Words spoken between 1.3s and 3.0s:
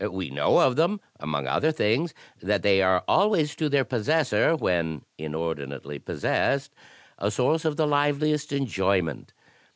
other things, that they